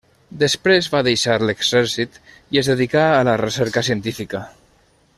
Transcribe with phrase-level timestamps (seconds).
[0.43, 2.19] Després va deixar l'exèrcit
[2.57, 4.43] i es dedicà a la recerca científica.